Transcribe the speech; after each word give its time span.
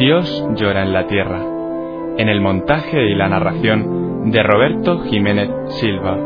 Dios 0.00 0.46
llora 0.56 0.82
en 0.82 0.94
la 0.94 1.06
tierra, 1.06 1.42
en 2.16 2.30
el 2.30 2.40
montaje 2.40 3.10
y 3.10 3.14
la 3.14 3.28
narración 3.28 4.30
de 4.30 4.42
Roberto 4.42 5.00
Jiménez 5.00 5.50
Silva. 5.78 6.16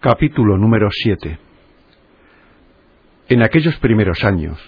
Capítulo 0.00 0.56
número 0.56 0.88
7 0.90 1.38
En 3.28 3.42
aquellos 3.42 3.76
primeros 3.80 4.24
años, 4.24 4.58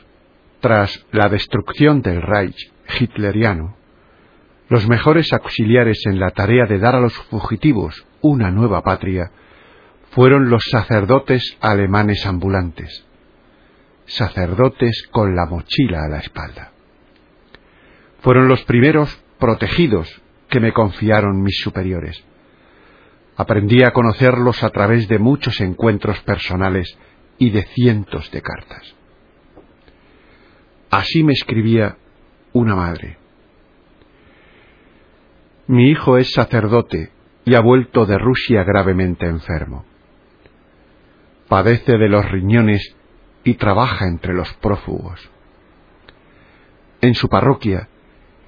tras 0.60 1.06
la 1.10 1.30
destrucción 1.30 2.02
del 2.02 2.20
Reich 2.20 2.70
hitleriano, 3.00 3.81
los 4.72 4.88
mejores 4.88 5.30
auxiliares 5.34 6.00
en 6.06 6.18
la 6.18 6.30
tarea 6.30 6.64
de 6.64 6.78
dar 6.78 6.94
a 6.94 7.00
los 7.00 7.12
fugitivos 7.12 8.06
una 8.22 8.50
nueva 8.50 8.80
patria 8.80 9.30
fueron 10.12 10.48
los 10.48 10.64
sacerdotes 10.70 11.58
alemanes 11.60 12.24
ambulantes, 12.24 13.04
sacerdotes 14.06 15.06
con 15.10 15.36
la 15.36 15.44
mochila 15.44 16.04
a 16.04 16.08
la 16.08 16.20
espalda. 16.20 16.72
Fueron 18.22 18.48
los 18.48 18.64
primeros 18.64 19.22
protegidos 19.38 20.22
que 20.48 20.58
me 20.58 20.72
confiaron 20.72 21.42
mis 21.42 21.60
superiores. 21.60 22.24
Aprendí 23.36 23.82
a 23.82 23.90
conocerlos 23.90 24.62
a 24.62 24.70
través 24.70 25.06
de 25.06 25.18
muchos 25.18 25.60
encuentros 25.60 26.18
personales 26.22 26.96
y 27.36 27.50
de 27.50 27.64
cientos 27.74 28.30
de 28.30 28.40
cartas. 28.40 28.94
Así 30.88 31.22
me 31.22 31.34
escribía 31.34 31.98
una 32.54 32.74
madre. 32.74 33.21
Mi 35.66 35.90
hijo 35.90 36.18
es 36.18 36.32
sacerdote 36.32 37.10
y 37.44 37.54
ha 37.54 37.60
vuelto 37.60 38.04
de 38.04 38.18
Rusia 38.18 38.64
gravemente 38.64 39.26
enfermo. 39.26 39.84
Padece 41.48 41.98
de 41.98 42.08
los 42.08 42.28
riñones 42.30 42.96
y 43.44 43.54
trabaja 43.54 44.06
entre 44.06 44.34
los 44.34 44.52
prófugos. 44.54 45.30
En 47.00 47.14
su 47.14 47.28
parroquia, 47.28 47.88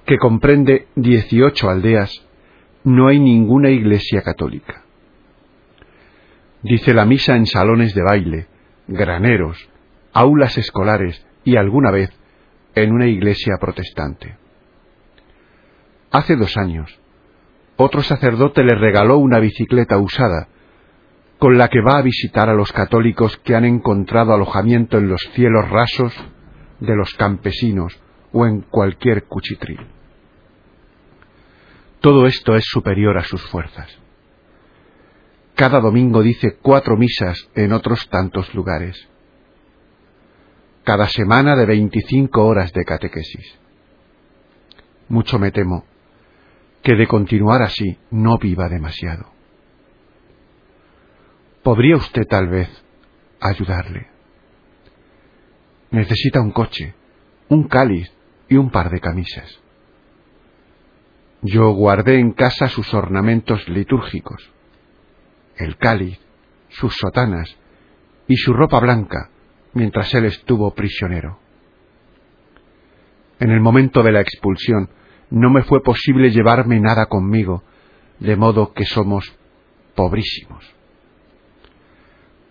que 0.05 0.17
comprende 0.17 0.87
dieciocho 0.95 1.69
aldeas, 1.69 2.25
no 2.83 3.07
hay 3.07 3.19
ninguna 3.19 3.69
iglesia 3.69 4.21
católica. 4.21 4.83
Dice 6.63 6.93
la 6.93 7.05
misa 7.05 7.35
en 7.35 7.45
salones 7.45 7.93
de 7.93 8.03
baile, 8.03 8.47
graneros, 8.87 9.69
aulas 10.13 10.57
escolares 10.57 11.25
y 11.43 11.57
alguna 11.57 11.91
vez 11.91 12.11
en 12.75 12.91
una 12.91 13.07
iglesia 13.07 13.55
protestante. 13.59 14.37
Hace 16.11 16.35
dos 16.35 16.55
años, 16.57 16.99
otro 17.77 18.01
sacerdote 18.01 18.63
le 18.63 18.75
regaló 18.75 19.17
una 19.17 19.39
bicicleta 19.39 19.97
usada, 19.97 20.47
con 21.39 21.57
la 21.57 21.67
que 21.67 21.81
va 21.81 21.97
a 21.97 22.01
visitar 22.01 22.49
a 22.49 22.53
los 22.53 22.71
católicos 22.71 23.37
que 23.43 23.55
han 23.55 23.65
encontrado 23.65 24.33
alojamiento 24.33 24.97
en 24.97 25.09
los 25.09 25.21
cielos 25.33 25.69
rasos 25.69 26.13
de 26.79 26.95
los 26.95 27.13
campesinos 27.15 27.99
o 28.31 28.45
en 28.45 28.61
cualquier 28.61 29.25
cuchitril. 29.25 29.85
Todo 31.99 32.27
esto 32.27 32.55
es 32.55 32.63
superior 32.65 33.17
a 33.17 33.23
sus 33.23 33.41
fuerzas. 33.47 33.89
Cada 35.55 35.79
domingo 35.79 36.21
dice 36.21 36.57
cuatro 36.61 36.97
misas 36.97 37.49
en 37.55 37.73
otros 37.73 38.07
tantos 38.09 38.53
lugares. 38.53 39.09
Cada 40.83 41.07
semana 41.07 41.55
de 41.55 41.65
veinticinco 41.65 42.45
horas 42.45 42.71
de 42.73 42.85
catequesis. 42.85 43.59
Mucho 45.07 45.39
me 45.39 45.51
temo 45.51 45.85
que 46.85 46.95
de 46.95 47.07
continuar 47.07 47.63
así 47.63 47.97
no 48.11 48.37
viva 48.37 48.69
demasiado. 48.69 49.25
¿Podría 51.63 51.95
usted 51.95 52.27
tal 52.29 52.47
vez 52.47 52.69
ayudarle? 53.41 54.05
Necesita 55.89 56.41
un 56.41 56.51
coche, 56.51 56.93
un 57.49 57.67
cáliz 57.67 58.13
y 58.47 58.57
un 58.57 58.69
par 58.69 58.91
de 58.91 58.99
camisas. 58.99 59.59
Yo 61.41 61.71
guardé 61.71 62.19
en 62.19 62.33
casa 62.33 62.67
sus 62.67 62.93
ornamentos 62.93 63.67
litúrgicos, 63.67 64.51
el 65.57 65.77
cáliz, 65.77 66.19
sus 66.69 66.95
sotanas 66.95 67.57
y 68.27 68.35
su 68.35 68.53
ropa 68.53 68.79
blanca 68.79 69.31
mientras 69.73 70.13
él 70.13 70.25
estuvo 70.25 70.71
prisionero. 70.75 71.39
En 73.39 73.49
el 73.49 73.59
momento 73.59 74.03
de 74.03 74.11
la 74.11 74.21
expulsión 74.21 74.87
no 75.29 75.49
me 75.49 75.63
fue 75.63 75.81
posible 75.81 76.29
llevarme 76.29 76.79
nada 76.79 77.07
conmigo, 77.07 77.63
de 78.19 78.35
modo 78.35 78.73
que 78.73 78.85
somos 78.85 79.37
pobrísimos. 79.95 80.63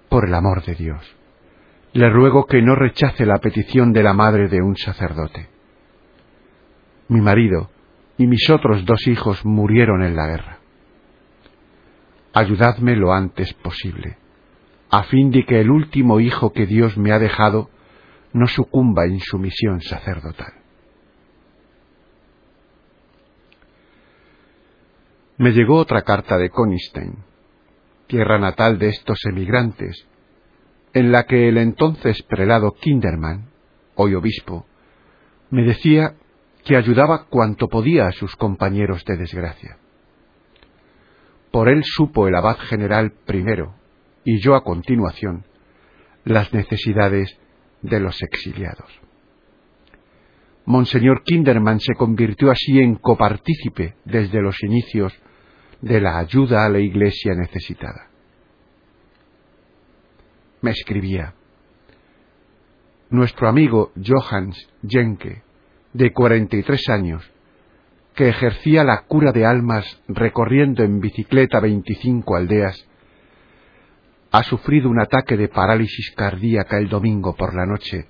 Por 0.08 0.26
el 0.26 0.34
amor 0.34 0.64
de 0.64 0.74
Dios, 0.74 1.16
le 1.92 2.10
ruego 2.10 2.46
que 2.46 2.60
no 2.62 2.74
rechace 2.74 3.24
la 3.24 3.38
petición 3.38 3.92
de 3.92 4.02
la 4.02 4.12
madre 4.12 4.48
de 4.48 4.60
un 4.62 4.76
sacerdote. 4.76 5.48
Mi 7.08 7.20
marido 7.20 7.70
y 8.18 8.26
mis 8.26 8.48
otros 8.50 8.84
dos 8.84 9.06
hijos 9.06 9.44
murieron 9.44 10.02
en 10.02 10.16
la 10.16 10.26
guerra. 10.26 10.58
Ayudadme 12.32 12.96
lo 12.96 13.12
antes 13.12 13.52
posible, 13.54 14.18
a 14.90 15.04
fin 15.04 15.30
de 15.30 15.44
que 15.44 15.60
el 15.60 15.70
último 15.70 16.18
hijo 16.18 16.52
que 16.52 16.66
Dios 16.66 16.96
me 16.98 17.12
ha 17.12 17.18
dejado 17.18 17.70
no 18.32 18.48
sucumba 18.48 19.04
en 19.04 19.20
su 19.20 19.38
misión 19.38 19.80
sacerdotal. 19.80 20.63
Me 25.36 25.50
llegó 25.50 25.76
otra 25.76 26.02
carta 26.02 26.38
de 26.38 26.50
Konistein, 26.50 27.16
tierra 28.06 28.38
natal 28.38 28.78
de 28.78 28.88
estos 28.88 29.18
emigrantes, 29.24 30.06
en 30.92 31.10
la 31.10 31.24
que 31.24 31.48
el 31.48 31.58
entonces 31.58 32.22
prelado 32.22 32.72
Kinderman, 32.72 33.50
hoy 33.96 34.14
obispo, 34.14 34.66
me 35.50 35.64
decía 35.64 36.14
que 36.64 36.76
ayudaba 36.76 37.26
cuanto 37.26 37.68
podía 37.68 38.06
a 38.06 38.12
sus 38.12 38.36
compañeros 38.36 39.04
de 39.04 39.16
desgracia. 39.16 39.78
Por 41.50 41.68
él 41.68 41.82
supo 41.84 42.28
el 42.28 42.34
abad 42.34 42.56
general 42.56 43.12
primero, 43.26 43.74
y 44.24 44.40
yo 44.40 44.54
a 44.54 44.62
continuación, 44.62 45.44
las 46.24 46.52
necesidades 46.54 47.36
de 47.82 48.00
los 48.00 48.22
exiliados. 48.22 48.90
Monseñor 50.66 51.22
Kinderman 51.24 51.78
se 51.80 51.94
convirtió 51.94 52.50
así 52.50 52.78
en 52.78 52.96
copartícipe 52.96 53.96
desde 54.04 54.40
los 54.40 54.62
inicios 54.62 55.14
de 55.82 56.00
la 56.00 56.18
ayuda 56.18 56.64
a 56.64 56.70
la 56.70 56.78
iglesia 56.78 57.34
necesitada. 57.34 58.08
Me 60.62 60.70
escribía, 60.70 61.34
nuestro 63.10 63.48
amigo 63.48 63.92
Johannes 64.02 64.68
Jenke, 64.86 65.42
de 65.92 66.12
43 66.12 66.88
años, 66.88 67.30
que 68.14 68.28
ejercía 68.28 68.84
la 68.84 69.02
cura 69.02 69.32
de 69.32 69.44
almas 69.44 70.00
recorriendo 70.08 70.82
en 70.82 71.00
bicicleta 71.00 71.60
25 71.60 72.36
aldeas, 72.36 72.88
ha 74.30 74.42
sufrido 74.42 74.88
un 74.88 75.00
ataque 75.00 75.36
de 75.36 75.48
parálisis 75.48 76.12
cardíaca 76.16 76.78
el 76.78 76.88
domingo 76.88 77.36
por 77.36 77.54
la 77.54 77.66
noche 77.66 78.08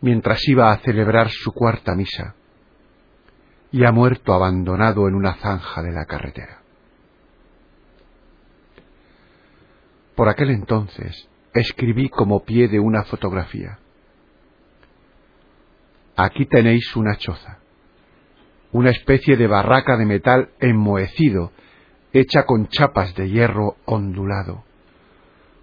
mientras 0.00 0.46
iba 0.48 0.72
a 0.72 0.78
celebrar 0.78 1.30
su 1.30 1.52
cuarta 1.52 1.94
misa 1.94 2.34
y 3.72 3.84
ha 3.84 3.92
muerto 3.92 4.32
abandonado 4.32 5.06
en 5.08 5.14
una 5.14 5.34
zanja 5.34 5.82
de 5.82 5.92
la 5.92 6.04
carretera. 6.04 6.60
Por 10.14 10.28
aquel 10.28 10.50
entonces 10.50 11.28
escribí 11.54 12.08
como 12.08 12.44
pie 12.44 12.68
de 12.68 12.80
una 12.80 13.04
fotografía. 13.04 13.78
Aquí 16.16 16.46
tenéis 16.46 16.94
una 16.96 17.16
choza, 17.16 17.58
una 18.72 18.90
especie 18.90 19.36
de 19.36 19.46
barraca 19.46 19.96
de 19.96 20.04
metal 20.04 20.50
enmohecido, 20.60 21.52
hecha 22.12 22.44
con 22.44 22.68
chapas 22.68 23.14
de 23.14 23.30
hierro 23.30 23.76
ondulado, 23.86 24.64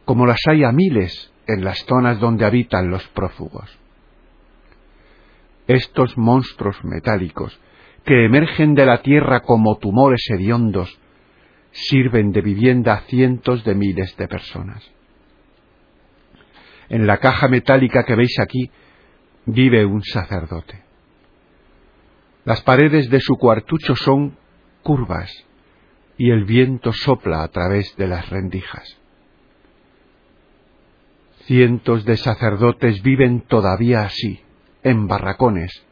como 0.06 0.26
las 0.26 0.40
hay 0.48 0.64
a 0.64 0.72
miles 0.72 1.32
en 1.46 1.64
las 1.64 1.86
zonas 1.86 2.20
donde 2.20 2.46
habitan 2.46 2.90
los 2.90 3.08
prófugos. 3.10 3.78
Estos 5.68 6.18
monstruos 6.18 6.84
metálicos, 6.84 7.60
que 8.06 8.26
emergen 8.26 8.74
de 8.74 8.86
la 8.86 9.02
tierra 9.02 9.42
como 9.42 9.78
tumores 9.78 10.26
hediondos, 10.30 10.98
sirven 11.72 12.32
de 12.32 12.42
vivienda 12.42 12.94
a 12.94 13.02
cientos 13.02 13.64
de 13.64 13.76
miles 13.76 14.16
de 14.18 14.28
personas. 14.28 14.90
En 16.90 17.06
la 17.06 17.18
caja 17.18 17.48
metálica 17.48 18.04
que 18.04 18.16
veis 18.16 18.40
aquí 18.40 18.72
vive 19.46 19.86
un 19.86 20.02
sacerdote. 20.04 20.84
Las 22.46 22.62
paredes 22.62 23.10
de 23.10 23.20
su 23.20 23.36
cuartucho 23.36 23.96
son 23.96 24.38
curvas 24.84 25.30
y 26.18 26.32
el 26.32 26.46
viento 26.46 26.94
sopla 26.94 27.44
a 27.44 27.50
través 27.50 27.96
de 27.98 28.08
las 28.08 28.30
rendijas. 28.30 28.98
Cientos 31.42 32.06
de 32.06 32.16
sacerdotes 32.18 33.02
viven 33.04 33.42
todavía 33.42 34.02
así, 34.02 34.42
en 34.84 35.08
barracones, 35.08 35.84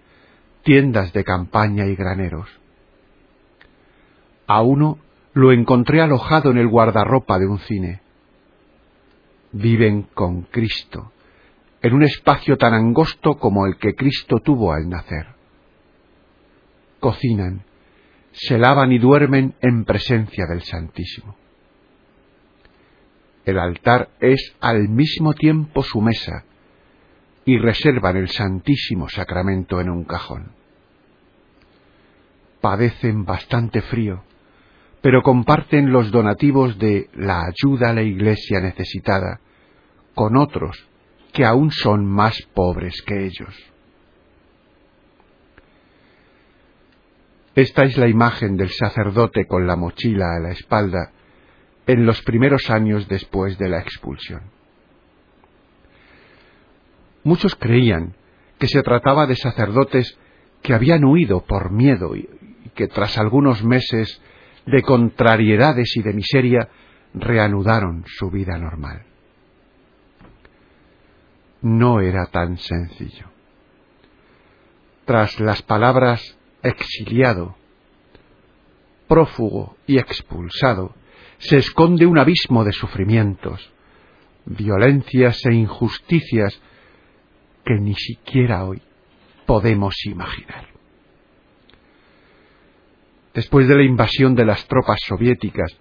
tiendas 0.63 1.13
de 1.13 1.23
campaña 1.23 1.85
y 1.85 1.95
graneros. 1.95 2.49
A 4.47 4.61
uno 4.61 4.99
lo 5.33 5.51
encontré 5.51 6.01
alojado 6.01 6.51
en 6.51 6.57
el 6.57 6.67
guardarropa 6.67 7.39
de 7.39 7.47
un 7.47 7.59
cine. 7.59 8.01
Viven 9.51 10.03
con 10.13 10.43
Cristo, 10.43 11.11
en 11.81 11.93
un 11.93 12.03
espacio 12.03 12.57
tan 12.57 12.73
angosto 12.73 13.35
como 13.35 13.65
el 13.65 13.77
que 13.77 13.95
Cristo 13.95 14.37
tuvo 14.43 14.73
al 14.73 14.89
nacer. 14.89 15.27
Cocinan, 16.99 17.63
se 18.31 18.57
lavan 18.57 18.91
y 18.91 18.97
duermen 18.97 19.55
en 19.61 19.85
presencia 19.85 20.45
del 20.45 20.61
Santísimo. 20.61 21.35
El 23.45 23.59
altar 23.59 24.09
es 24.19 24.55
al 24.59 24.89
mismo 24.89 25.33
tiempo 25.33 25.83
su 25.83 26.01
mesa 26.01 26.43
y 27.45 27.57
reservan 27.59 28.17
el 28.17 28.29
Santísimo 28.29 29.07
Sacramento 29.07 29.79
en 29.79 29.89
un 29.89 30.03
cajón. 30.03 30.51
Padecen 32.59 33.23
bastante 33.23 33.81
frío, 33.81 34.23
pero 35.01 35.21
comparten 35.21 35.91
los 35.91 36.09
donativos 36.11 36.79
de 36.79 37.09
la 37.13 37.43
ayuda 37.43 37.91
a 37.91 37.93
la 37.93 38.01
Iglesia 38.01 38.59
necesitada 38.59 39.39
con 40.15 40.35
otros 40.35 40.87
que 41.31 41.45
aún 41.45 41.69
son 41.69 42.05
más 42.05 42.41
pobres 42.53 43.01
que 43.03 43.25
ellos. 43.25 43.53
Esta 47.53 47.83
es 47.83 47.97
la 47.97 48.07
imagen 48.07 48.57
del 48.57 48.69
sacerdote 48.69 49.45
con 49.45 49.67
la 49.67 49.75
mochila 49.75 50.35
a 50.35 50.39
la 50.39 50.51
espalda 50.51 51.11
en 51.85 52.05
los 52.05 52.21
primeros 52.23 52.69
años 52.69 53.07
después 53.07 53.57
de 53.57 53.69
la 53.69 53.79
expulsión. 53.79 54.41
Muchos 57.25 57.55
creían 57.55 58.15
que 58.59 58.67
se 58.67 58.83
trataba 58.83 59.25
de 59.25 59.35
sacerdotes 59.35 60.15
que 60.61 60.75
habían 60.75 61.03
huido 61.03 61.43
por 61.43 61.71
miedo 61.71 62.15
y 62.15 62.29
que 62.75 62.87
tras 62.87 63.17
algunos 63.17 63.63
meses 63.63 64.21
de 64.67 64.83
contrariedades 64.83 65.97
y 65.97 66.03
de 66.03 66.13
miseria 66.13 66.69
reanudaron 67.15 68.03
su 68.05 68.29
vida 68.29 68.59
normal. 68.59 69.05
No 71.63 71.99
era 71.99 72.27
tan 72.27 72.59
sencillo. 72.59 73.25
Tras 75.05 75.39
las 75.39 75.63
palabras 75.63 76.37
exiliado, 76.61 77.55
prófugo 79.07 79.77
y 79.87 79.97
expulsado, 79.97 80.93
se 81.39 81.57
esconde 81.57 82.05
un 82.05 82.19
abismo 82.19 82.63
de 82.63 82.71
sufrimientos, 82.71 83.73
violencias 84.45 85.43
e 85.47 85.55
injusticias 85.55 86.61
que 87.65 87.75
ni 87.75 87.95
siquiera 87.95 88.63
hoy 88.63 88.81
podemos 89.45 89.95
imaginar. 90.05 90.67
Después 93.33 93.67
de 93.67 93.75
la 93.75 93.83
invasión 93.83 94.35
de 94.35 94.45
las 94.45 94.65
tropas 94.67 94.99
soviéticas 95.05 95.75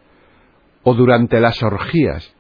o 0.83 0.95
durante 0.95 1.41
las 1.41 1.63
orgías 1.63 2.35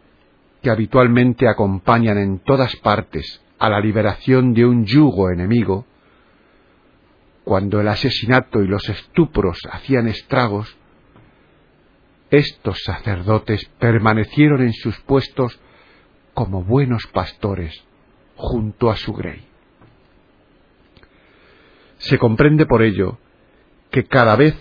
que 0.62 0.70
habitualmente 0.70 1.46
acompañan 1.46 2.18
en 2.18 2.40
todas 2.40 2.74
partes 2.76 3.42
a 3.58 3.68
la 3.68 3.80
liberación 3.80 4.54
de 4.54 4.66
un 4.66 4.86
yugo 4.86 5.30
enemigo, 5.30 5.86
cuando 7.44 7.80
el 7.80 7.88
asesinato 7.88 8.62
y 8.62 8.66
los 8.66 8.88
estupros 8.88 9.60
hacían 9.70 10.08
estragos, 10.08 10.76
estos 12.30 12.82
sacerdotes 12.82 13.66
permanecieron 13.78 14.62
en 14.62 14.72
sus 14.72 14.98
puestos 15.00 15.60
como 16.32 16.64
buenos 16.64 17.06
pastores 17.12 17.84
junto 18.36 18.90
a 18.90 18.96
su 18.96 19.12
grey. 19.12 19.46
Se 21.98 22.18
comprende 22.18 22.66
por 22.66 22.82
ello 22.82 23.18
que 23.90 24.04
cada 24.04 24.36
vez 24.36 24.54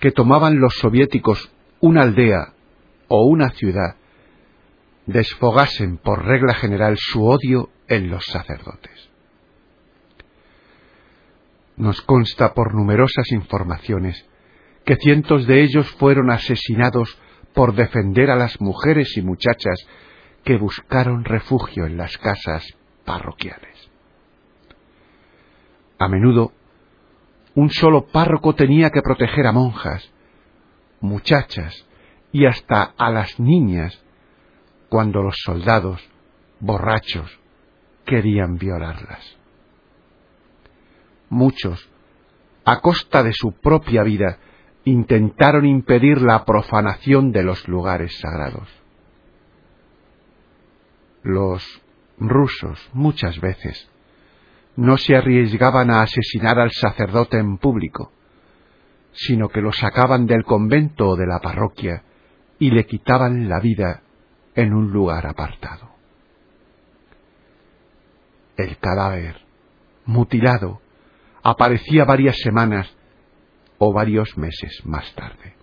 que 0.00 0.12
tomaban 0.12 0.60
los 0.60 0.74
soviéticos 0.74 1.50
una 1.80 2.02
aldea 2.02 2.52
o 3.08 3.26
una 3.26 3.50
ciudad, 3.50 3.96
desfogasen 5.06 5.98
por 5.98 6.24
regla 6.24 6.54
general 6.54 6.96
su 6.98 7.24
odio 7.26 7.70
en 7.88 8.10
los 8.10 8.24
sacerdotes 8.24 9.14
nos 11.76 12.00
consta 12.02 12.54
por 12.54 12.74
numerosas 12.74 13.30
informaciones 13.32 14.24
que 14.84 14.96
cientos 14.96 15.46
de 15.46 15.62
ellos 15.62 15.90
fueron 15.98 16.30
asesinados 16.30 17.18
por 17.54 17.74
defender 17.74 18.30
a 18.30 18.36
las 18.36 18.60
mujeres 18.60 19.16
y 19.16 19.22
muchachas 19.22 19.78
que 20.44 20.56
buscaron 20.56 21.24
refugio 21.24 21.86
en 21.86 21.96
las 21.96 22.16
casas 22.18 22.64
parroquiales. 23.04 23.90
A 25.98 26.08
menudo, 26.08 26.52
un 27.54 27.70
solo 27.70 28.06
párroco 28.06 28.54
tenía 28.54 28.90
que 28.90 29.02
proteger 29.02 29.46
a 29.46 29.52
monjas, 29.52 30.10
muchachas 31.00 31.86
y 32.32 32.46
hasta 32.46 32.82
a 32.82 33.10
las 33.10 33.38
niñas 33.38 34.02
cuando 34.88 35.22
los 35.22 35.36
soldados, 35.44 36.00
borrachos, 36.60 37.38
querían 38.04 38.56
violarlas 38.56 39.36
muchos, 41.34 41.90
a 42.64 42.80
costa 42.80 43.22
de 43.22 43.32
su 43.34 43.52
propia 43.52 44.02
vida, 44.02 44.38
intentaron 44.84 45.66
impedir 45.66 46.22
la 46.22 46.44
profanación 46.44 47.32
de 47.32 47.42
los 47.42 47.68
lugares 47.68 48.18
sagrados. 48.20 48.68
Los 51.22 51.82
rusos 52.18 52.90
muchas 52.92 53.40
veces 53.40 53.90
no 54.76 54.96
se 54.96 55.16
arriesgaban 55.16 55.90
a 55.90 56.02
asesinar 56.02 56.58
al 56.58 56.72
sacerdote 56.72 57.38
en 57.38 57.58
público, 57.58 58.12
sino 59.12 59.48
que 59.48 59.60
lo 59.60 59.72
sacaban 59.72 60.26
del 60.26 60.44
convento 60.44 61.10
o 61.10 61.16
de 61.16 61.26
la 61.26 61.38
parroquia 61.38 62.02
y 62.58 62.70
le 62.70 62.86
quitaban 62.86 63.48
la 63.48 63.60
vida 63.60 64.02
en 64.54 64.74
un 64.74 64.90
lugar 64.90 65.26
apartado. 65.26 65.90
El 68.56 68.78
cadáver, 68.78 69.40
mutilado, 70.04 70.80
aparecía 71.42 72.04
varias 72.04 72.38
semanas 72.38 72.92
o 73.78 73.92
varios 73.92 74.36
meses 74.38 74.82
más 74.84 75.12
tarde. 75.14 75.54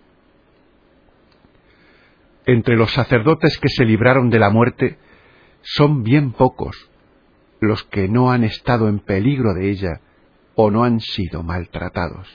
Entre 2.44 2.76
los 2.76 2.92
sacerdotes 2.92 3.58
que 3.58 3.68
se 3.68 3.84
libraron 3.84 4.30
de 4.30 4.38
la 4.38 4.50
muerte 4.50 4.98
son 5.62 6.02
bien 6.02 6.32
pocos 6.32 6.90
los 7.60 7.84
que 7.84 8.08
no 8.08 8.30
han 8.32 8.44
estado 8.44 8.88
en 8.88 8.98
peligro 8.98 9.54
de 9.54 9.70
ella 9.70 10.00
o 10.54 10.70
no 10.70 10.84
han 10.84 11.00
sido 11.00 11.42
maltratados. 11.42 12.28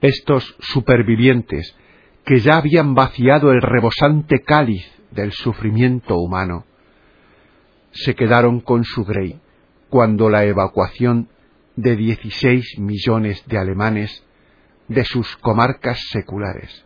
Estos 0.00 0.56
supervivientes 0.60 1.76
que 2.24 2.40
ya 2.40 2.58
habían 2.58 2.94
vaciado 2.94 3.50
el 3.52 3.62
rebosante 3.62 4.42
cáliz 4.42 4.84
del 5.10 5.32
sufrimiento 5.32 6.16
humano, 6.16 6.64
se 7.92 8.14
quedaron 8.14 8.60
con 8.60 8.84
su 8.84 9.04
grey 9.04 9.40
cuando 9.88 10.28
la 10.28 10.44
evacuación 10.44 11.28
de 11.76 11.96
16 11.96 12.78
millones 12.78 13.44
de 13.46 13.58
alemanes 13.58 14.24
de 14.88 15.04
sus 15.04 15.36
comarcas 15.38 15.98
seculares, 16.10 16.84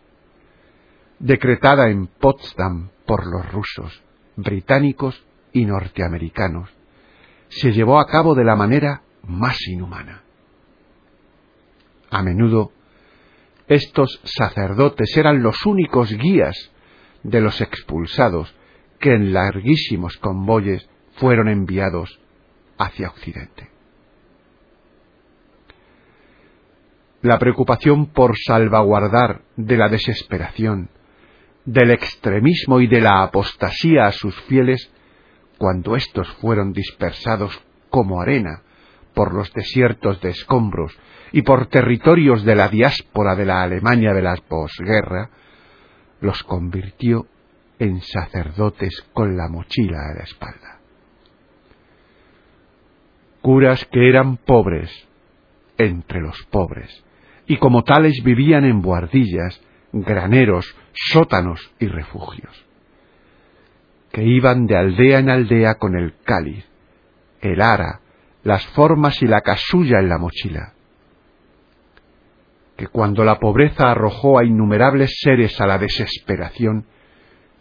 decretada 1.19 1.89
en 1.89 2.07
Potsdam 2.07 2.89
por 3.05 3.25
los 3.25 3.51
rusos, 3.51 4.03
británicos 4.41 5.23
y 5.53 5.65
norteamericanos, 5.65 6.69
se 7.49 7.71
llevó 7.71 7.99
a 7.99 8.07
cabo 8.07 8.35
de 8.35 8.43
la 8.43 8.55
manera 8.55 9.01
más 9.23 9.57
inhumana. 9.67 10.23
A 12.09 12.21
menudo, 12.23 12.71
estos 13.67 14.21
sacerdotes 14.23 15.15
eran 15.15 15.41
los 15.41 15.65
únicos 15.65 16.11
guías 16.17 16.71
de 17.23 17.41
los 17.41 17.61
expulsados 17.61 18.53
que 18.99 19.13
en 19.13 19.33
larguísimos 19.33 20.17
convoyes 20.17 20.89
fueron 21.13 21.47
enviados 21.47 22.19
hacia 22.77 23.09
Occidente. 23.09 23.71
la 27.21 27.37
preocupación 27.37 28.07
por 28.07 28.35
salvaguardar 28.37 29.41
de 29.55 29.77
la 29.77 29.89
desesperación, 29.89 30.89
del 31.65 31.91
extremismo 31.91 32.79
y 32.79 32.87
de 32.87 33.01
la 33.01 33.23
apostasía 33.23 34.07
a 34.07 34.11
sus 34.11 34.39
fieles, 34.43 34.91
cuando 35.57 35.95
éstos 35.95 36.27
fueron 36.41 36.73
dispersados 36.73 37.61
como 37.89 38.21
arena 38.21 38.63
por 39.13 39.33
los 39.33 39.53
desiertos 39.53 40.21
de 40.21 40.29
escombros 40.29 40.97
y 41.31 41.43
por 41.43 41.67
territorios 41.67 42.43
de 42.43 42.55
la 42.55 42.67
diáspora 42.67 43.35
de 43.35 43.45
la 43.45 43.61
Alemania 43.61 44.13
de 44.13 44.21
la 44.21 44.35
posguerra, 44.35 45.29
los 46.19 46.43
convirtió 46.43 47.27
en 47.79 48.01
sacerdotes 48.01 49.05
con 49.13 49.37
la 49.37 49.47
mochila 49.47 49.97
a 50.09 50.17
la 50.17 50.23
espalda. 50.23 50.79
Curas 53.41 53.85
que 53.85 54.07
eran 54.07 54.37
pobres 54.37 54.91
entre 55.77 56.21
los 56.21 56.41
pobres, 56.51 57.03
y 57.47 57.57
como 57.57 57.83
tales 57.83 58.21
vivían 58.23 58.65
en 58.65 58.81
buhardillas, 58.81 59.59
graneros, 59.91 60.75
sótanos 60.93 61.71
y 61.79 61.87
refugios, 61.87 62.65
que 64.11 64.23
iban 64.23 64.67
de 64.67 64.77
aldea 64.77 65.19
en 65.19 65.29
aldea 65.29 65.75
con 65.75 65.95
el 65.95 66.15
cáliz, 66.23 66.65
el 67.41 67.61
ara, 67.61 68.01
las 68.43 68.65
formas 68.67 69.21
y 69.21 69.27
la 69.27 69.41
casulla 69.41 69.99
en 69.99 70.09
la 70.09 70.17
mochila, 70.17 70.73
que 72.75 72.87
cuando 72.87 73.23
la 73.23 73.39
pobreza 73.39 73.91
arrojó 73.91 74.39
a 74.39 74.45
innumerables 74.45 75.19
seres 75.21 75.59
a 75.61 75.67
la 75.67 75.77
desesperación, 75.77 76.85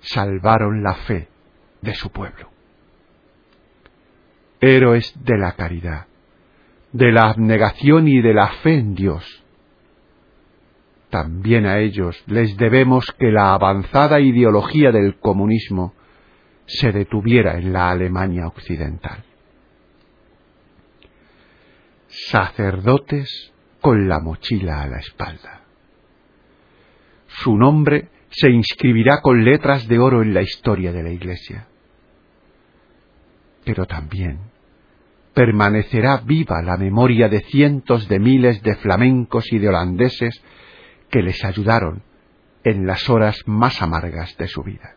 salvaron 0.01 0.83
la 0.83 0.95
fe 0.95 1.29
de 1.83 1.95
su 1.95 2.11
pueblo. 2.11 2.49
Héroes 4.61 5.13
de 5.23 5.39
la 5.39 5.53
caridad, 5.53 6.07
de 6.93 7.13
la 7.13 7.31
abnegación 7.31 8.09
y 8.09 8.21
de 8.21 8.35
la 8.35 8.49
fe 8.49 8.79
en 8.79 8.95
Dios. 8.95 9.45
También 11.11 11.67
a 11.67 11.81
ellos 11.81 12.23
les 12.27 12.57
debemos 12.57 13.05
que 13.19 13.33
la 13.33 13.53
avanzada 13.53 14.21
ideología 14.21 14.93
del 14.93 15.19
comunismo 15.19 15.95
se 16.67 16.93
detuviera 16.93 17.59
en 17.59 17.73
la 17.73 17.91
Alemania 17.91 18.47
occidental. 18.47 19.25
Sacerdotes 22.07 23.53
con 23.81 24.09
la 24.09 24.21
mochila 24.21 24.83
a 24.83 24.87
la 24.87 24.99
espalda. 24.99 25.63
Su 27.27 27.57
nombre 27.57 28.09
se 28.31 28.51
inscribirá 28.51 29.21
con 29.21 29.45
letras 29.45 29.89
de 29.89 29.99
oro 29.99 30.23
en 30.23 30.33
la 30.33 30.43
historia 30.43 30.93
de 30.93 31.03
la 31.03 31.11
Iglesia. 31.11 31.67
Pero 33.65 33.87
también 33.87 34.39
permanecerá 35.35 36.19
viva 36.19 36.63
la 36.63 36.77
memoria 36.77 37.29
de 37.29 37.41
cientos 37.41 38.09
de 38.09 38.19
miles 38.19 38.63
de 38.63 38.77
flamencos 38.77 39.53
y 39.53 39.59
de 39.59 39.69
holandeses 39.69 40.43
que 41.11 41.23
les 41.23 41.45
ayudaron 41.45 42.03
en 42.65 42.87
las 42.87 43.09
horas 43.09 43.37
más 43.47 43.83
amargas 43.83 44.37
de 44.37 44.47
su 44.47 44.63
vida. 44.63 44.95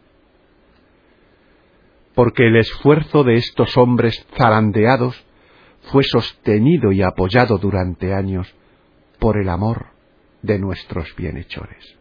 Porque 2.15 2.47
el 2.47 2.57
esfuerzo 2.57 3.23
de 3.23 3.35
estos 3.35 3.75
hombres 3.77 4.25
zarandeados 4.37 5.25
fue 5.91 6.03
sostenido 6.03 6.91
y 6.91 7.01
apoyado 7.01 7.57
durante 7.57 8.13
años 8.13 8.53
por 9.19 9.37
el 9.41 9.49
amor 9.49 9.87
de 10.41 10.59
nuestros 10.59 11.15
bienhechores. 11.15 11.97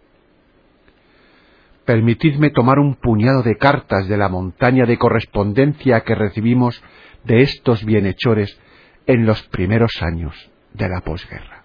Permitidme 1.85 2.51
tomar 2.51 2.79
un 2.79 2.95
puñado 2.97 3.43
de 3.43 3.57
cartas 3.57 4.07
de 4.09 4.17
la 4.17 4.29
montaña 4.29 4.85
de 4.85 4.99
correspondencia 4.99 6.03
que 6.03 6.15
recibimos 6.15 6.83
de 7.25 7.41
estos 7.41 7.85
bienhechores 7.85 8.59
en 9.07 9.27
los 9.27 9.43
primeros 9.49 9.91
años 10.01 10.35
de 10.75 10.89
la 10.89 11.01
posguerra. 11.01 11.62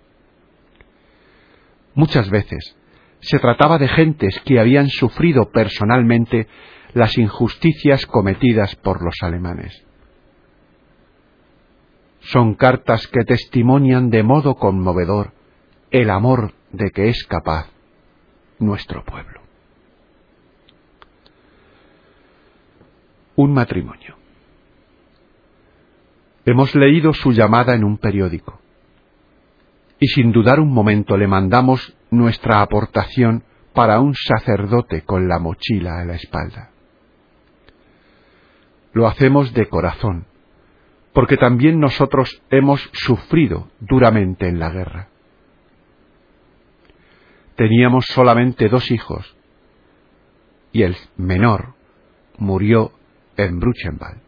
Muchas 1.98 2.30
veces 2.30 2.78
se 3.22 3.40
trataba 3.40 3.80
de 3.80 3.88
gentes 3.88 4.40
que 4.46 4.60
habían 4.60 4.88
sufrido 4.88 5.50
personalmente 5.50 6.48
las 6.94 7.18
injusticias 7.18 8.06
cometidas 8.06 8.76
por 8.76 9.04
los 9.04 9.16
alemanes. 9.22 9.84
Son 12.20 12.54
cartas 12.54 13.08
que 13.08 13.24
testimonian 13.24 14.12
de 14.12 14.22
modo 14.22 14.54
conmovedor 14.58 15.34
el 15.90 16.12
amor 16.12 16.54
de 16.72 16.92
que 16.92 17.10
es 17.10 17.26
capaz 17.26 17.68
nuestro 18.60 19.04
pueblo. 19.04 19.42
Un 23.36 23.54
matrimonio. 23.54 24.18
Hemos 26.46 26.76
leído 26.76 27.12
su 27.14 27.32
llamada 27.32 27.74
en 27.74 27.84
un 27.84 27.98
periódico 27.98 28.62
y 30.00 30.08
sin 30.08 30.32
dudar 30.32 30.60
un 30.60 30.72
momento 30.72 31.18
le 31.18 31.28
mandamos 31.28 31.96
nuestra 32.12 32.62
aportación 32.62 33.44
para 33.74 34.00
un 34.00 34.16
sacerdote 34.16 35.02
con 35.02 35.28
la 35.28 35.40
mochila 35.40 36.00
a 36.00 36.06
la 36.06 36.16
espalda. 36.16 36.72
Lo 38.94 39.08
hacemos 39.08 39.54
de 39.54 39.68
corazón, 39.68 40.26
porque 41.14 41.38
también 41.38 41.80
nosotros 41.80 42.42
hemos 42.50 42.90
sufrido 42.94 43.70
duramente 43.80 44.48
en 44.48 44.60
la 44.60 44.70
guerra 44.70 45.10
teníamos 47.58 48.06
solamente 48.06 48.70
dos 48.70 48.92
hijos 48.92 49.36
y 50.72 50.84
el 50.84 50.96
menor 51.18 51.74
murió 52.38 52.92
en 53.36 53.60
Bruchenwald. 53.60 54.22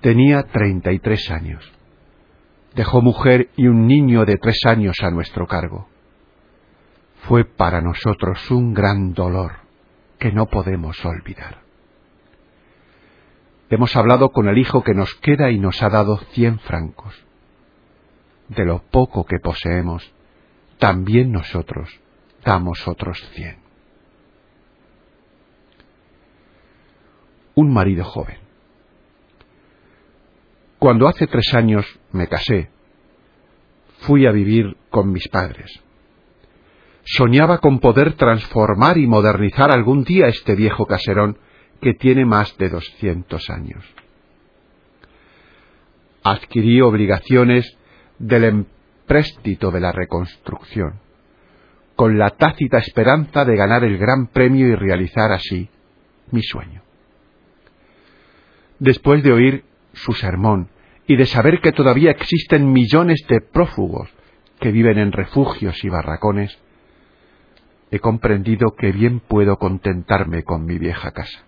Tenía 0.00 0.42
treinta 0.44 0.90
y 0.90 0.98
tres 0.98 1.30
años. 1.30 1.70
Dejó 2.74 3.02
mujer 3.02 3.50
y 3.56 3.66
un 3.66 3.86
niño 3.86 4.24
de 4.24 4.36
tres 4.36 4.60
años 4.64 4.96
a 5.02 5.10
nuestro 5.10 5.46
cargo. 5.46 5.88
Fue 7.28 7.44
para 7.44 7.80
nosotros 7.80 8.50
un 8.50 8.72
gran 8.72 9.12
dolor 9.12 9.52
que 10.18 10.32
no 10.32 10.46
podemos 10.46 11.04
olvidar. 11.04 11.58
Hemos 13.70 13.94
hablado 13.96 14.30
con 14.30 14.48
el 14.48 14.58
hijo 14.58 14.82
que 14.82 14.94
nos 14.94 15.14
queda 15.16 15.50
y 15.50 15.58
nos 15.58 15.82
ha 15.82 15.88
dado 15.88 16.18
cien 16.32 16.58
francos. 16.58 17.14
De 18.48 18.64
lo 18.64 18.82
poco 18.82 19.24
que 19.24 19.38
poseemos, 19.38 20.12
también 20.78 21.30
nosotros 21.30 21.88
damos 22.44 22.86
otros 22.88 23.20
cien. 23.34 23.58
Un 27.54 27.72
marido 27.72 28.04
joven. 28.04 28.49
Cuando 30.80 31.08
hace 31.08 31.26
tres 31.26 31.52
años 31.52 31.84
me 32.10 32.26
casé, 32.26 32.70
fui 33.98 34.26
a 34.26 34.32
vivir 34.32 34.78
con 34.88 35.12
mis 35.12 35.28
padres. 35.28 35.70
Soñaba 37.04 37.58
con 37.58 37.80
poder 37.80 38.14
transformar 38.14 38.96
y 38.96 39.06
modernizar 39.06 39.70
algún 39.70 40.04
día 40.04 40.28
este 40.28 40.54
viejo 40.54 40.86
caserón 40.86 41.36
que 41.82 41.92
tiene 41.92 42.24
más 42.24 42.56
de 42.56 42.70
doscientos 42.70 43.50
años. 43.50 43.84
Adquirí 46.22 46.80
obligaciones 46.80 47.76
del 48.18 48.64
préstito 49.06 49.70
de 49.70 49.80
la 49.80 49.92
reconstrucción, 49.92 50.98
con 51.94 52.18
la 52.18 52.30
tácita 52.30 52.78
esperanza 52.78 53.44
de 53.44 53.54
ganar 53.54 53.84
el 53.84 53.98
gran 53.98 54.28
premio 54.28 54.66
y 54.66 54.74
realizar 54.76 55.30
así 55.30 55.68
mi 56.30 56.42
sueño. 56.42 56.80
Después 58.78 59.22
de 59.22 59.32
oír 59.34 59.69
su 59.92 60.12
sermón 60.12 60.70
y 61.06 61.16
de 61.16 61.26
saber 61.26 61.60
que 61.60 61.72
todavía 61.72 62.10
existen 62.10 62.72
millones 62.72 63.24
de 63.28 63.40
prófugos 63.40 64.08
que 64.60 64.70
viven 64.70 64.98
en 64.98 65.12
refugios 65.12 65.82
y 65.84 65.88
barracones, 65.88 66.56
he 67.90 67.98
comprendido 67.98 68.74
que 68.76 68.92
bien 68.92 69.20
puedo 69.20 69.56
contentarme 69.56 70.44
con 70.44 70.64
mi 70.64 70.78
vieja 70.78 71.10
casa. 71.10 71.40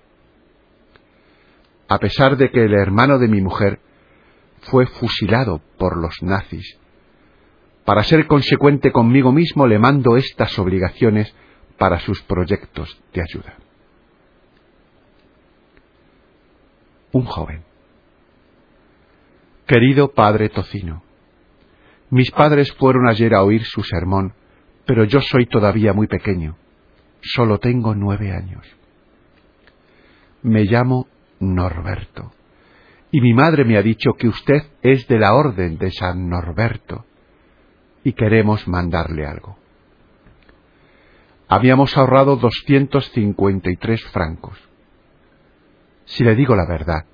A 1.89 1.99
pesar 1.99 2.37
de 2.37 2.51
que 2.51 2.65
el 2.65 2.75
hermano 2.75 3.19
de 3.19 3.29
mi 3.29 3.41
mujer 3.41 3.81
fue 4.63 4.87
fusilado 4.87 5.61
por 5.79 5.97
los 5.97 6.23
nazis 6.23 6.79
para 7.85 8.05
ser 8.05 8.27
consecuente 8.27 8.93
conmigo 8.93 9.33
mismo 9.33 9.67
le 9.67 9.79
mando 9.79 10.17
estas 10.17 10.59
obligaciones 10.59 11.35
para 11.79 11.99
sus 12.01 12.23
proyectos 12.23 13.01
de 13.13 13.23
ayuda. 13.23 13.57
Un 17.11 17.25
joven. 17.25 17.72
Querido 19.67 20.13
padre 20.13 20.49
Tocino, 20.49 21.03
mis 22.11 22.31
padres 22.33 22.73
fueron 22.73 23.09
ayer 23.09 23.33
a 23.35 23.45
oír 23.45 23.65
su 23.65 23.83
sermón, 23.85 24.35
pero 24.87 25.05
yo 25.05 25.21
soy 25.21 25.47
todavía 25.47 25.93
muy 25.93 26.09
pequeño. 26.09 26.57
Solo 27.23 27.59
tengo 27.59 27.95
nueve 27.95 28.33
años. 28.33 28.67
Me 30.43 30.65
llamo 30.65 31.07
Norberto, 31.39 32.33
y 33.13 33.21
mi 33.21 33.33
madre 33.35 33.65
me 33.65 33.79
ha 33.79 33.83
dicho 33.83 34.15
que 34.15 34.29
usted 34.29 34.63
es 34.83 35.07
de 35.07 35.19
la 35.19 35.35
orden 35.35 35.79
de 35.79 35.93
San 35.93 36.29
Norberto 36.29 37.07
y 38.03 38.15
queremos 38.15 38.67
mandarle 38.67 39.27
algo. 39.27 39.57
Habíamos 41.47 41.97
ahorrado 41.97 42.37
253 42.37 44.05
francos. 44.07 44.59
Si 46.05 46.25
le 46.25 46.35
digo 46.35 46.57
la 46.57 46.67
verdad, 46.67 47.05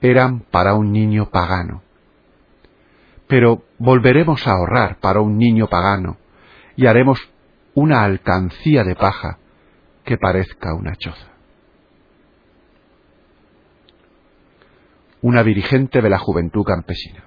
eran 0.00 0.40
para 0.50 0.74
un 0.74 0.92
niño 0.92 1.30
pagano. 1.30 1.82
Pero 3.26 3.64
volveremos 3.78 4.46
a 4.46 4.52
ahorrar 4.52 4.98
para 5.00 5.20
un 5.20 5.36
niño 5.36 5.66
pagano 5.66 6.16
y 6.76 6.86
haremos 6.86 7.18
una 7.74 8.04
alcancía 8.04 8.84
de 8.84 8.94
paja 8.94 9.38
que 10.04 10.16
parezca 10.16 10.74
una 10.74 10.94
choza. 10.96 11.32
Una 15.22 15.42
dirigente 15.42 16.00
de 16.00 16.10
la 16.10 16.18
juventud 16.18 16.62
campesina 16.64 17.24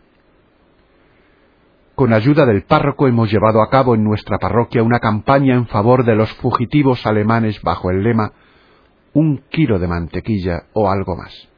con 1.99 2.13
ayuda 2.13 2.45
del 2.45 2.63
párroco 2.63 3.09
hemos 3.09 3.29
llevado 3.29 3.61
a 3.61 3.69
cabo 3.69 3.93
en 3.93 4.05
nuestra 4.05 4.37
parroquia 4.37 4.83
una 4.83 5.01
campaña 5.01 5.55
en 5.55 5.67
favor 5.67 6.05
de 6.05 6.15
los 6.15 6.31
fugitivos 6.35 7.05
alemanes 7.05 7.61
bajo 7.61 7.91
el 7.91 8.03
lema 8.03 8.31
un 9.11 9.43
kilo 9.49 9.79
de 9.79 9.89
mantequilla 9.89 10.63
o 10.71 10.89
algo 10.89 11.17
más. 11.17 11.49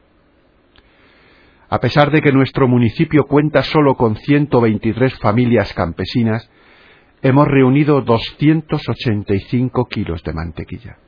A 1.72 1.80
pesar 1.80 2.10
de 2.10 2.20
que 2.20 2.32
nuestro 2.32 2.68
municipio 2.68 3.24
cuenta 3.24 3.62
solo 3.62 3.94
con 3.94 4.14
123 4.16 5.18
familias 5.18 5.72
campesinas, 5.72 6.50
hemos 7.22 7.48
reunido 7.48 8.02
285 8.02 9.86
kilos 9.86 10.22
de 10.22 10.34
mantequilla. 10.34 10.98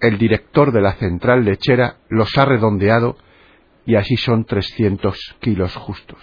El 0.00 0.18
director 0.18 0.72
de 0.72 0.80
la 0.80 0.94
central 0.94 1.44
lechera 1.44 1.98
los 2.08 2.36
ha 2.36 2.44
redondeado 2.44 3.16
y 3.86 3.94
así 3.94 4.16
son 4.16 4.44
300 4.44 5.36
kilos 5.38 5.76
justos. 5.76 6.18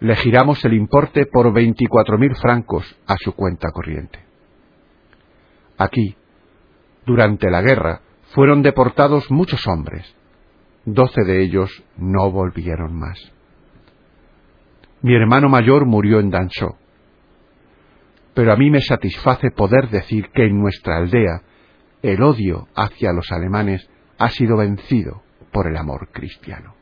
Le 0.00 0.16
giramos 0.16 0.64
el 0.64 0.72
importe 0.72 1.26
por 1.26 1.52
24.000 1.52 2.34
francos 2.34 2.96
a 3.06 3.18
su 3.18 3.34
cuenta 3.34 3.68
corriente. 3.72 4.20
Aquí, 5.76 6.16
durante 7.04 7.50
la 7.50 7.60
guerra, 7.60 8.00
fueron 8.30 8.62
deportados 8.62 9.30
muchos 9.30 9.66
hombres. 9.66 10.16
Doce 10.86 11.24
de 11.24 11.42
ellos 11.42 11.82
no 11.96 12.30
volvieron 12.30 12.94
más. 12.94 13.18
Mi 15.02 15.16
hermano 15.16 15.48
mayor 15.48 15.84
murió 15.84 16.20
en 16.20 16.30
Danzó. 16.30 16.76
Pero 18.34 18.52
a 18.52 18.56
mí 18.56 18.70
me 18.70 18.80
satisface 18.80 19.50
poder 19.50 19.90
decir 19.90 20.30
que 20.30 20.44
en 20.44 20.60
nuestra 20.60 20.98
aldea 20.98 21.42
el 22.02 22.22
odio 22.22 22.68
hacia 22.76 23.12
los 23.12 23.32
alemanes 23.32 23.90
ha 24.16 24.30
sido 24.30 24.58
vencido 24.58 25.22
por 25.50 25.66
el 25.66 25.76
amor 25.76 26.08
cristiano. 26.12 26.76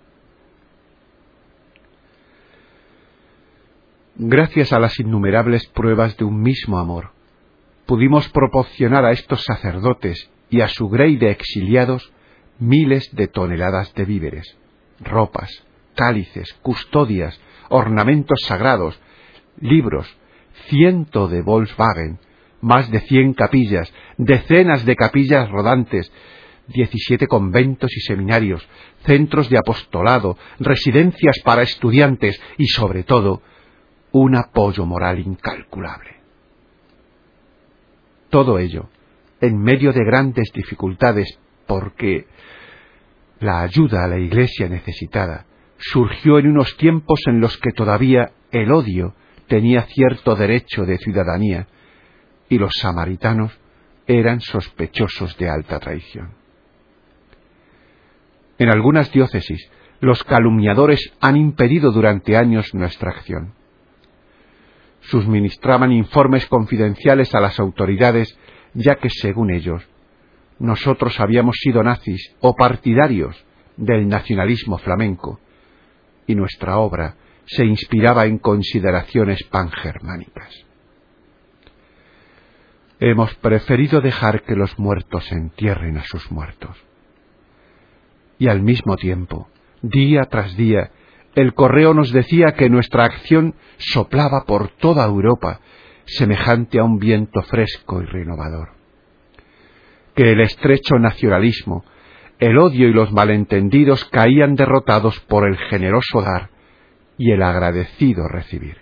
Gracias 4.17 4.75
a 4.75 4.79
las 4.79 5.01
innumerables 5.01 5.67
pruebas 5.69 6.17
de 6.19 6.25
un 6.25 6.43
mismo 6.43 6.79
amor, 6.79 7.13
pudimos 7.87 8.29
proporcionar 8.29 9.07
a 9.07 9.13
estos 9.13 9.45
sacerdotes 9.45 10.31
y 10.51 10.61
a 10.61 10.69
su 10.69 10.91
grey 10.91 11.17
de 11.17 11.31
exiliados 11.31 12.13
miles 12.59 13.15
de 13.15 13.29
toneladas 13.29 13.95
de 13.95 14.05
víveres, 14.05 14.57
ropas, 15.01 15.51
cálices, 15.95 16.53
custodias, 16.63 17.39
ornamentos 17.69 18.39
sagrados, 18.47 18.99
libros, 19.61 20.07
ciento 20.69 21.29
de 21.29 21.43
Volkswagen, 21.43 22.19
más 22.61 22.91
de 22.91 23.01
cien 23.01 23.35
capillas, 23.35 23.93
decenas 24.17 24.85
de 24.85 24.97
capillas 24.97 25.51
rodantes, 25.51 26.11
diecisiete 26.69 27.27
conventos 27.27 27.91
y 27.95 28.01
seminarios, 28.01 28.67
centros 29.05 29.51
de 29.51 29.59
apostolado, 29.59 30.39
residencias 30.59 31.37
para 31.45 31.63
estudiantes 31.63 32.41
y, 32.57 32.67
sobre 32.69 33.03
todo, 33.03 33.43
un 34.13 34.37
apoyo 34.37 34.87
moral 34.87 35.19
incalculable. 35.19 36.17
Todo 38.31 38.59
ello 38.59 38.89
en 39.41 39.61
medio 39.61 39.93
de 39.93 40.05
grandes 40.05 40.51
dificultades 40.55 41.39
porque 41.67 42.27
la 43.41 43.61
ayuda 43.61 44.05
a 44.05 44.09
la 44.09 44.19
Iglesia 44.19 44.69
necesitada 44.69 45.47
surgió 45.79 46.39
en 46.39 46.49
unos 46.49 46.77
tiempos 46.77 47.21
en 47.27 47.41
los 47.41 47.59
que 47.59 47.73
todavía 47.73 48.33
el 48.51 48.73
odio 48.73 49.15
tenía 49.49 49.83
cierto 49.83 50.35
derecho 50.35 50.85
de 50.85 50.99
ciudadanía 50.99 51.67
y 52.49 52.59
los 52.59 52.73
samaritanos 52.81 53.53
eran 54.07 54.41
sospechosos 54.41 55.37
de 55.37 55.49
alta 55.49 55.79
traición. 55.79 56.35
En 58.59 58.69
algunas 58.71 59.11
diócesis, 59.11 59.71
los 60.01 60.23
calumniadores 60.25 61.13
han 61.21 61.37
impedido 61.37 61.91
durante 61.91 62.37
años 62.37 62.75
nuestra 62.75 63.11
acción. 63.11 63.55
Suministraban 65.01 65.93
informes 65.93 66.47
confidenciales 66.47 67.35
a 67.35 67.41
las 67.41 67.59
autoridades, 67.59 68.39
ya 68.75 68.97
que, 68.97 69.09
según 69.11 69.53
ellos, 69.53 69.87
nosotros 70.59 71.19
habíamos 71.21 71.57
sido 71.59 71.83
nazis 71.83 72.35
o 72.41 72.55
partidarios 72.55 73.45
del 73.77 74.09
nacionalismo 74.09 74.79
flamenco, 74.79 75.41
y 76.27 76.35
nuestra 76.35 76.79
obra 76.79 77.17
se 77.47 77.65
inspiraba 77.65 78.27
en 78.27 78.39
consideraciones 78.39 79.43
pangermánicas. 79.45 80.65
Hemos 83.01 83.35
preferido 83.35 84.01
dejar 84.01 84.43
que 84.43 84.55
los 84.55 84.79
muertos 84.79 85.31
entierren 85.33 85.99
a 85.99 86.05
sus 86.05 86.31
muertos. 86.31 86.77
Y 88.39 88.49
al 88.49 88.63
mismo 88.63 88.97
tiempo, 88.97 89.49
día 89.83 90.23
tras 90.31 90.57
día, 90.57 90.91
el 91.35 91.53
correo 91.55 91.93
nos 91.95 92.13
decía 92.13 92.55
que 92.57 92.71
nuestra 92.71 93.05
acción 93.05 93.57
soplaba 93.79 94.45
por 94.47 94.69
toda 94.69 95.05
Europa, 95.05 95.61
semejante 96.07 96.79
a 96.79 96.85
un 96.85 96.99
viento 96.99 97.43
fresco 97.43 98.01
y 98.01 98.07
renovador. 98.07 98.74
Que 100.15 100.33
el 100.33 100.41
estrecho 100.41 100.97
nacionalismo, 100.97 101.85
el 102.39 102.59
odio 102.59 102.89
y 102.89 102.93
los 102.93 103.13
malentendidos 103.13 104.05
caían 104.07 104.55
derrotados 104.55 105.21
por 105.21 105.49
el 105.49 105.57
generoso 105.57 106.23
dar 106.23 106.51
y 107.17 107.33
el 107.33 107.43
agradecido 107.43 108.29
recibir. 108.29 108.79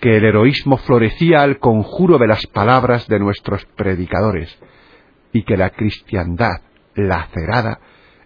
Que 0.00 0.16
el 0.16 0.24
heroísmo 0.24 0.76
florecía 0.76 1.42
al 1.42 1.58
conjuro 1.58 2.18
de 2.18 2.28
las 2.28 2.46
palabras 2.46 3.08
de 3.08 3.18
nuestros 3.18 3.64
predicadores 3.76 4.56
y 5.32 5.42
que 5.42 5.56
la 5.56 5.70
cristiandad 5.70 6.62
lacerada 6.94 7.80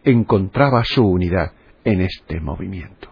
encontraba 0.04 0.82
su 0.84 1.06
unidad 1.06 1.52
en 1.84 2.02
este 2.02 2.40
movimiento. 2.40 3.08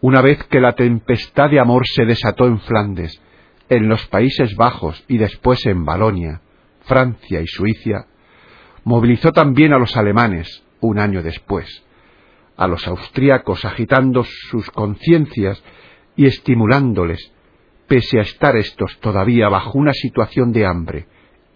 Una 0.00 0.20
vez 0.20 0.42
que 0.44 0.60
la 0.60 0.72
tempestad 0.72 1.50
de 1.50 1.60
amor 1.60 1.84
se 1.86 2.04
desató 2.04 2.46
en 2.46 2.60
Flandes, 2.60 3.20
en 3.74 3.88
los 3.88 4.06
Países 4.06 4.54
Bajos 4.56 5.04
y 5.08 5.18
después 5.18 5.66
en 5.66 5.84
Balonia, 5.84 6.40
Francia 6.82 7.40
y 7.40 7.46
Suiza, 7.46 8.06
movilizó 8.84 9.32
también 9.32 9.72
a 9.72 9.78
los 9.78 9.96
alemanes 9.96 10.64
un 10.80 10.98
año 10.98 11.22
después, 11.22 11.84
a 12.56 12.66
los 12.66 12.86
austríacos 12.86 13.64
agitando 13.64 14.24
sus 14.24 14.70
conciencias 14.70 15.62
y 16.16 16.26
estimulándoles, 16.26 17.32
pese 17.88 18.18
a 18.18 18.22
estar 18.22 18.56
estos 18.56 18.98
todavía 19.00 19.48
bajo 19.48 19.78
una 19.78 19.92
situación 19.92 20.52
de 20.52 20.66
hambre 20.66 21.06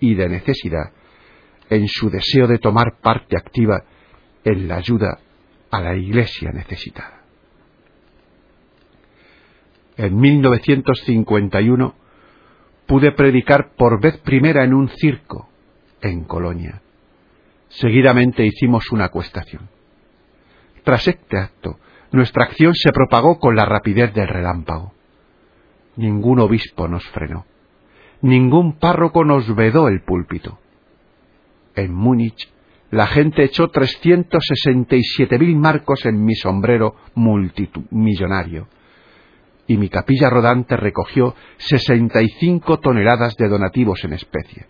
y 0.01 0.15
de 0.15 0.29
necesidad, 0.29 0.93
en 1.71 1.87
su 1.89 2.11
deseo 2.11 2.47
de 2.47 2.59
tomar 2.59 2.99
parte 3.01 3.37
activa 3.37 3.85
en 4.45 4.69
la 4.69 4.77
ayuda 4.77 5.19
a 5.71 5.81
la 5.81 5.95
Iglesia 5.95 6.51
necesitada. 6.53 7.23
En 9.97 10.17
1951 10.17 12.08
pude 12.89 13.13
predicar 13.13 13.75
por 13.77 14.01
vez 14.01 14.17
primera 14.19 14.65
en 14.65 14.75
un 14.75 14.89
circo 14.89 15.49
en 16.01 16.25
Colonia 16.25 16.81
Seguidamente 17.69 18.47
hicimos 18.47 18.91
una 18.93 19.07
acuestación. 19.07 19.69
Tras 20.85 21.07
este 21.07 21.39
acto, 21.39 21.79
nuestra 22.13 22.45
acción 22.45 22.75
se 22.75 22.91
propagó 22.93 23.39
con 23.39 23.55
la 23.55 23.67
rapidez 23.67 24.15
del 24.15 24.27
relámpago. 24.27 24.95
Ningún 25.97 26.41
obispo 26.41 26.89
nos 26.89 27.07
frenó. 27.09 27.45
Ningún 28.23 28.79
párroco 28.79 29.25
nos 29.25 29.55
vedó 29.55 29.89
el 29.89 30.01
púlpito. 30.01 30.59
En 31.75 31.93
Múnich, 31.93 32.49
la 32.91 33.07
gente 33.07 33.45
echó 33.45 33.71
siete 35.03 35.39
mil 35.39 35.57
marcos 35.57 36.07
en 36.07 36.25
mi 36.25 36.35
sombrero 36.35 36.97
multimillonario 37.15 38.67
y 39.69 39.77
mi 39.77 39.89
capilla 39.89 40.29
rodante 40.29 40.77
recogió 40.77 41.37
sesenta 41.59 42.21
y 42.23 42.29
cinco 42.41 42.81
toneladas 42.81 43.37
de 43.37 43.49
donativos 43.49 44.03
en 44.03 44.15
especie 44.15 44.67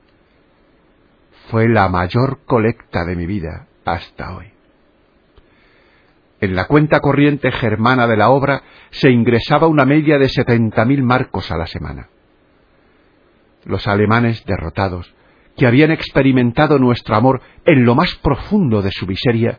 fue 1.49 1.69
la 1.69 1.89
mayor 1.89 2.41
colecta 2.45 3.05
de 3.05 3.17
mi 3.17 3.27
vida 3.27 3.67
hasta 3.85 4.37
hoy. 4.37 4.53
En 6.41 6.55
la 6.55 6.67
cuenta 6.67 7.01
corriente 7.01 7.51
germana 7.51 8.07
de 8.07 8.17
la 8.17 8.31
obra 8.31 8.63
se 8.91 9.11
ingresaba 9.11 9.67
una 9.67 9.85
media 9.85 10.19
de 10.19 10.29
setenta 10.29 10.85
mil 10.85 11.03
marcos 11.03 11.51
a 11.51 11.57
la 11.57 11.67
semana. 11.67 12.09
Los 13.65 13.89
alemanes 13.89 14.45
derrotados, 14.45 15.13
que 15.57 15.67
habían 15.67 15.91
experimentado 15.91 16.79
nuestro 16.79 17.17
amor 17.17 17.41
en 17.65 17.85
lo 17.85 17.95
más 17.95 18.15
profundo 18.23 18.83
de 18.83 18.93
su 18.93 19.07
miseria, 19.07 19.59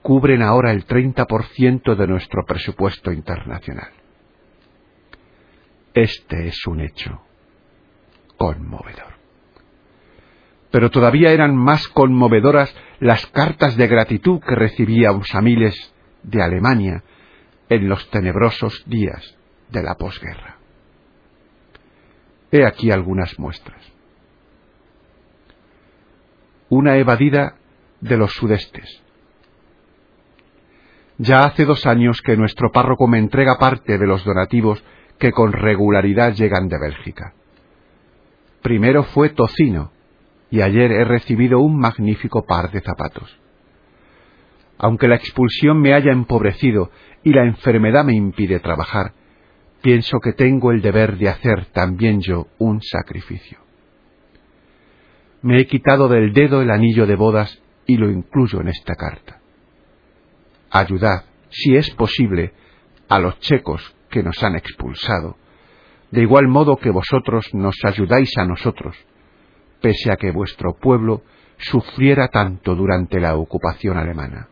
cubren 0.00 0.42
ahora 0.42 0.70
el 0.70 0.86
treinta 0.86 1.26
por 1.26 1.44
ciento 1.44 1.96
de 1.96 2.06
nuestro 2.06 2.44
presupuesto 2.46 3.12
internacional. 3.12 3.90
Este 5.94 6.48
es 6.48 6.66
un 6.66 6.80
hecho 6.80 7.22
conmovedor 8.36 9.14
pero 10.74 10.90
todavía 10.90 11.30
eran 11.30 11.54
más 11.54 11.86
conmovedoras 11.86 12.74
las 12.98 13.28
cartas 13.28 13.76
de 13.76 13.86
gratitud 13.86 14.40
que 14.40 14.56
recibía 14.56 15.12
Usamiles 15.12 15.94
de 16.24 16.42
Alemania 16.42 17.04
en 17.68 17.88
los 17.88 18.10
tenebrosos 18.10 18.82
días 18.84 19.38
de 19.70 19.84
la 19.84 19.94
posguerra. 19.94 20.56
He 22.50 22.66
aquí 22.66 22.90
algunas 22.90 23.38
muestras. 23.38 23.80
Una 26.70 26.96
evadida 26.96 27.54
de 28.00 28.16
los 28.16 28.32
sudestes. 28.32 29.00
Ya 31.18 31.44
hace 31.44 31.66
dos 31.66 31.86
años 31.86 32.20
que 32.20 32.36
nuestro 32.36 32.72
párroco 32.72 33.06
me 33.06 33.18
entrega 33.18 33.60
parte 33.60 33.96
de 33.96 34.06
los 34.08 34.24
donativos 34.24 34.82
que 35.18 35.32
con 35.32 35.52
regularidad 35.52 36.34
llegan 36.34 36.68
de 36.68 36.78
Bélgica. 36.78 37.34
Primero 38.62 39.04
fue 39.04 39.30
tocino, 39.30 39.92
y 40.50 40.60
ayer 40.62 40.92
he 40.92 41.04
recibido 41.04 41.60
un 41.60 41.78
magnífico 41.78 42.44
par 42.46 42.70
de 42.70 42.80
zapatos. 42.80 43.38
Aunque 44.78 45.08
la 45.08 45.16
expulsión 45.16 45.80
me 45.80 45.94
haya 45.94 46.12
empobrecido 46.12 46.90
y 47.22 47.32
la 47.32 47.44
enfermedad 47.44 48.04
me 48.04 48.14
impide 48.14 48.60
trabajar, 48.60 49.12
pienso 49.82 50.18
que 50.20 50.32
tengo 50.32 50.72
el 50.72 50.82
deber 50.82 51.16
de 51.18 51.28
hacer 51.28 51.66
también 51.66 52.20
yo 52.20 52.48
un 52.58 52.82
sacrificio. 52.82 53.58
Me 55.42 55.60
he 55.60 55.66
quitado 55.66 56.08
del 56.08 56.32
dedo 56.32 56.62
el 56.62 56.70
anillo 56.70 57.06
de 57.06 57.16
bodas 57.16 57.62
y 57.86 57.96
lo 57.96 58.10
incluyo 58.10 58.60
en 58.60 58.68
esta 58.68 58.94
carta. 58.94 59.40
Ayudad, 60.70 61.24
si 61.50 61.76
es 61.76 61.90
posible, 61.90 62.52
a 63.08 63.18
los 63.18 63.38
checos 63.40 63.94
que 64.14 64.22
nos 64.22 64.40
han 64.44 64.54
expulsado, 64.54 65.36
de 66.12 66.22
igual 66.22 66.46
modo 66.46 66.76
que 66.76 66.90
vosotros 66.90 67.52
nos 67.52 67.74
ayudáis 67.84 68.30
a 68.38 68.44
nosotros, 68.44 68.96
pese 69.80 70.12
a 70.12 70.16
que 70.16 70.30
vuestro 70.30 70.74
pueblo 70.74 71.22
sufriera 71.58 72.28
tanto 72.28 72.76
durante 72.76 73.18
la 73.18 73.34
ocupación 73.34 73.98
alemana. 73.98 74.48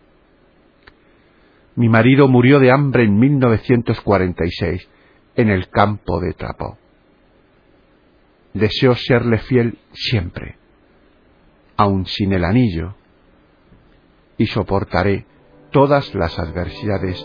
Mi 1.76 1.88
marido 1.88 2.26
murió 2.26 2.58
de 2.58 2.72
hambre 2.72 3.04
en 3.04 3.16
1946 3.16 4.90
en 5.36 5.48
el 5.48 5.68
campo 5.68 6.18
de 6.18 6.32
Trapo. 6.32 6.76
Deseo 8.52 8.96
serle 8.96 9.38
fiel 9.38 9.78
siempre, 9.92 10.56
aun 11.76 12.04
sin 12.06 12.32
el 12.32 12.44
anillo, 12.44 12.96
y 14.36 14.46
soportaré 14.46 15.24
todas 15.70 16.12
las 16.16 16.36
adversidades 16.40 17.24